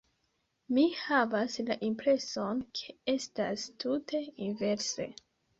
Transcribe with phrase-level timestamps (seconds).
[0.77, 5.11] Mi havas la impreson, ke estas tute inverse.